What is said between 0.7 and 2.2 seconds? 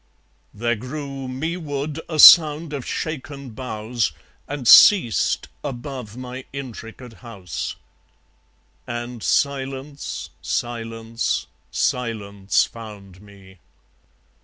grew Meward a